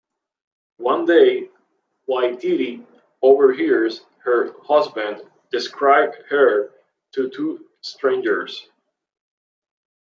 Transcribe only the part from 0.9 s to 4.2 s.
day, Whaitiri overhears